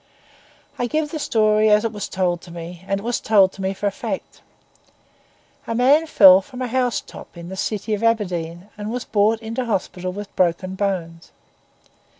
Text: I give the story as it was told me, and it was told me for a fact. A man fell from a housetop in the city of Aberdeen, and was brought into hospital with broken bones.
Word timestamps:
I 0.79 0.87
give 0.87 1.11
the 1.11 1.19
story 1.19 1.69
as 1.69 1.85
it 1.85 1.91
was 1.93 2.09
told 2.09 2.51
me, 2.51 2.83
and 2.87 2.99
it 2.99 3.03
was 3.03 3.19
told 3.19 3.59
me 3.59 3.71
for 3.71 3.85
a 3.85 3.91
fact. 3.91 4.41
A 5.67 5.75
man 5.75 6.07
fell 6.07 6.41
from 6.41 6.59
a 6.63 6.67
housetop 6.67 7.37
in 7.37 7.49
the 7.49 7.55
city 7.55 7.93
of 7.93 8.01
Aberdeen, 8.01 8.69
and 8.79 8.91
was 8.91 9.05
brought 9.05 9.39
into 9.41 9.63
hospital 9.65 10.11
with 10.11 10.35
broken 10.35 10.73
bones. 10.73 11.31